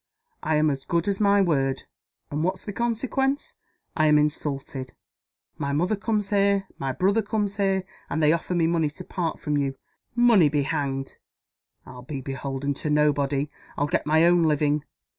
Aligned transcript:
I 0.41 0.55
am 0.55 0.71
as 0.71 0.83
good 0.83 1.07
as 1.07 1.19
my 1.19 1.41
word. 1.43 1.83
And 2.31 2.43
what's 2.43 2.65
the 2.65 2.73
consequence? 2.73 3.57
I 3.95 4.07
am 4.07 4.17
insulted. 4.17 4.95
My 5.59 5.73
mother 5.73 5.95
comes 5.95 6.31
here, 6.31 6.65
and 6.67 6.79
my 6.79 6.91
brother 6.91 7.21
comes 7.21 7.57
here 7.57 7.83
and 8.09 8.19
they 8.19 8.33
offer 8.33 8.55
me 8.55 8.65
money 8.65 8.89
to 8.89 9.03
part 9.03 9.39
from 9.39 9.57
you. 9.59 9.75
Money 10.15 10.49
be 10.49 10.63
hanged! 10.63 11.17
I'll 11.85 12.01
be 12.01 12.19
beholden 12.19 12.73
to 12.81 12.89
nobody. 12.89 13.51
I'll 13.77 13.85
get 13.85 14.07
my 14.07 14.25
own 14.25 14.41
living. 14.41 14.85